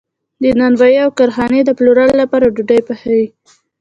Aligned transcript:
نانوایی 0.59 0.99
او 1.05 1.09
کارخانې 1.19 1.61
د 1.63 1.69
پلورلو 1.77 2.13
لپاره 2.21 2.51
ډوډۍ 2.55 2.81
پخوي. 2.87 3.25